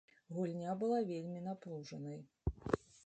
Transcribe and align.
Гульня 0.37 0.71
была 0.83 0.97
вельмі 1.11 1.43
напружанай. 1.49 2.19